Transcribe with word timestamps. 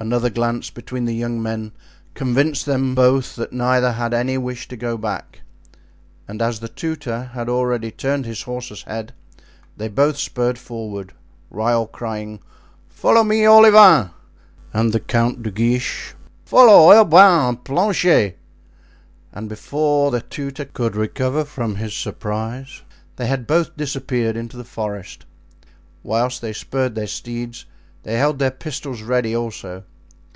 Another 0.00 0.28
glance 0.28 0.68
between 0.68 1.06
the 1.06 1.14
young 1.14 1.42
men 1.42 1.72
convinced 2.12 2.66
them 2.66 2.94
both 2.94 3.36
that 3.36 3.54
neither 3.54 3.92
had 3.92 4.12
any 4.12 4.36
wish 4.36 4.68
to 4.68 4.76
go 4.76 4.98
back, 4.98 5.40
and 6.28 6.42
as 6.42 6.60
the 6.60 6.68
tutor 6.68 7.30
had 7.32 7.48
already 7.48 7.90
turned 7.90 8.26
his 8.26 8.42
horse's 8.42 8.82
head, 8.82 9.14
they 9.78 9.88
both 9.88 10.18
spurred 10.18 10.58
forward, 10.58 11.14
Raoul 11.48 11.86
crying: 11.86 12.40
"Follow 12.90 13.24
me, 13.24 13.46
Olivain!" 13.46 14.10
and 14.74 14.92
the 14.92 15.00
Count 15.00 15.42
de 15.42 15.50
Guiche: 15.50 16.14
"Follow, 16.44 16.90
Urban 16.92 17.46
and 17.48 17.64
Planchet!" 17.64 18.36
And 19.32 19.48
before 19.48 20.10
the 20.10 20.20
tutor 20.20 20.66
could 20.66 20.96
recover 20.96 21.46
from 21.46 21.76
his 21.76 21.94
surprise 21.94 22.82
they 23.16 23.26
had 23.26 23.46
both 23.46 23.74
disappeared 23.76 24.36
into 24.36 24.58
the 24.58 24.64
forest. 24.64 25.24
Whilst 26.02 26.42
they 26.42 26.52
spurred 26.52 26.94
their 26.94 27.06
steeds 27.06 27.64
they 28.02 28.18
held 28.18 28.38
their 28.38 28.50
pistols 28.50 29.00
ready 29.00 29.34
also. 29.34 29.82